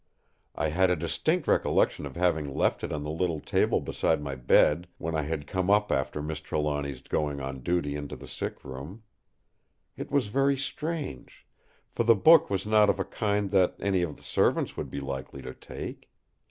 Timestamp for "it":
2.83-2.91, 9.95-10.09